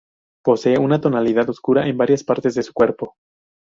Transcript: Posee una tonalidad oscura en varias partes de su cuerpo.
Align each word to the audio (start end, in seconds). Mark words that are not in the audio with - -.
Posee 0.43 0.79
una 0.79 0.99
tonalidad 0.99 1.47
oscura 1.51 1.87
en 1.87 1.95
varias 1.95 2.23
partes 2.23 2.55
de 2.55 2.63
su 2.63 2.73
cuerpo. 2.73 3.13